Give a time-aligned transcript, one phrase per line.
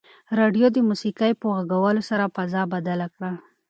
[0.39, 3.31] راډیو د موسیقۍ په غږولو سره فضا بدله کړه.